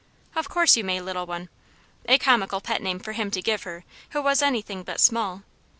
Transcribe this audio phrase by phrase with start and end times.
[0.35, 1.47] "Of course you may, little one."
[2.05, 5.43] A comical pet name for him to give her, who was anything but small.